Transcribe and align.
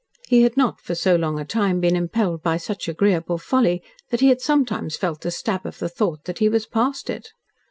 He 0.27 0.41
had 0.41 0.57
not 0.57 0.81
for 0.81 0.95
so 0.95 1.15
long 1.15 1.39
a 1.39 1.45
time 1.45 1.79
been 1.79 1.95
impelled 1.95 2.41
by 2.41 2.57
such 2.57 2.87
agreeable 2.87 3.37
folly 3.37 3.83
that 4.09 4.19
he 4.19 4.29
had 4.29 4.41
sometimes 4.41 4.97
felt 4.97 5.21
the 5.21 5.29
stab 5.29 5.63
of 5.63 5.77
the 5.77 5.89
thought 5.89 6.23
that 6.23 6.39
he 6.39 6.49
was 6.49 6.65
past 6.65 7.07
it. 7.07 7.29